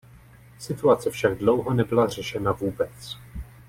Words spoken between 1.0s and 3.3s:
však dlouho nebyla řešena vůbec.